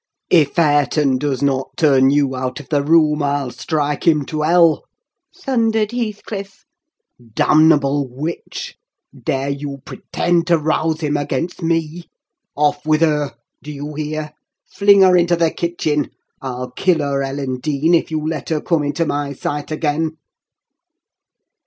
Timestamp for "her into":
15.03-15.35